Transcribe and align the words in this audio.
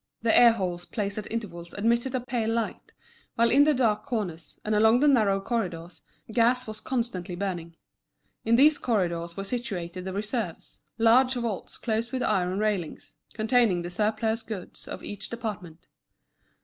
The 0.23 0.35
air 0.35 0.53
holes 0.53 0.85
placed 0.85 1.19
at 1.19 1.31
intervals 1.31 1.75
admitted 1.75 2.15
a 2.15 2.21
pale 2.21 2.49
light; 2.51 2.93
while 3.35 3.51
in 3.51 3.65
the 3.65 3.73
dark 3.75 4.03
corners, 4.03 4.57
and 4.65 4.73
along 4.73 4.99
the 4.99 5.07
narrow 5.07 5.39
corridors, 5.39 6.01
gas 6.31 6.65
was 6.65 6.81
constantly 6.81 7.35
burning. 7.35 7.75
In 8.43 8.55
these 8.55 8.79
corridors 8.79 9.37
were 9.37 9.43
situated 9.43 10.03
the 10.05 10.11
reserves, 10.13 10.79
large 10.97 11.35
vaults 11.35 11.77
closed 11.77 12.11
with 12.11 12.23
iron 12.23 12.57
railings, 12.57 13.17
containing 13.35 13.83
the 13.83 13.91
surplus 13.91 14.41
goods 14.41 14.87
of 14.87 15.03
each 15.03 15.29
department. 15.29 15.85